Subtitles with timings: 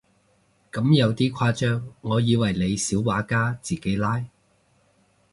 [0.71, 4.25] 咁有啲誇張，我以為你小畫家自己拉